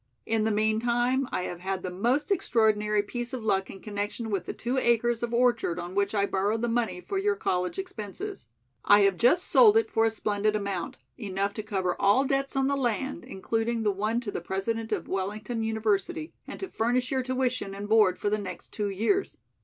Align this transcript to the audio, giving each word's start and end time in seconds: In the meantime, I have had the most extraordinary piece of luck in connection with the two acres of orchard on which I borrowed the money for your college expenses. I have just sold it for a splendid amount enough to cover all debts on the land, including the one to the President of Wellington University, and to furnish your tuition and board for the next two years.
In 0.25 0.45
the 0.45 0.49
meantime, 0.51 1.29
I 1.31 1.43
have 1.43 1.59
had 1.59 1.83
the 1.83 1.91
most 1.91 2.31
extraordinary 2.31 3.03
piece 3.03 3.33
of 3.33 3.43
luck 3.43 3.69
in 3.69 3.81
connection 3.81 4.31
with 4.31 4.47
the 4.47 4.51
two 4.53 4.79
acres 4.79 5.21
of 5.21 5.31
orchard 5.31 5.77
on 5.77 5.93
which 5.93 6.15
I 6.15 6.25
borrowed 6.25 6.63
the 6.63 6.67
money 6.67 7.01
for 7.01 7.19
your 7.19 7.35
college 7.35 7.77
expenses. 7.77 8.47
I 8.83 9.01
have 9.01 9.15
just 9.15 9.45
sold 9.47 9.77
it 9.77 9.91
for 9.91 10.05
a 10.05 10.09
splendid 10.09 10.55
amount 10.55 10.97
enough 11.19 11.53
to 11.53 11.61
cover 11.61 11.95
all 12.01 12.25
debts 12.25 12.55
on 12.55 12.65
the 12.65 12.75
land, 12.75 13.23
including 13.25 13.83
the 13.83 13.91
one 13.91 14.19
to 14.21 14.31
the 14.31 14.41
President 14.41 14.91
of 14.91 15.07
Wellington 15.07 15.61
University, 15.63 16.33
and 16.47 16.59
to 16.61 16.67
furnish 16.69 17.11
your 17.11 17.21
tuition 17.21 17.75
and 17.75 17.87
board 17.87 18.17
for 18.17 18.31
the 18.31 18.39
next 18.39 18.73
two 18.73 18.89
years. 18.89 19.37